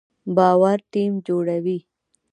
باور 0.35 0.77
ټیم 0.93 1.13
جوړوي 1.27 1.79